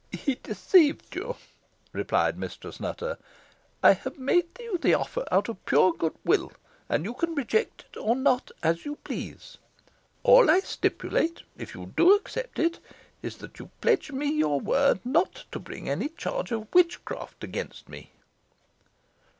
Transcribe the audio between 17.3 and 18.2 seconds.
against me."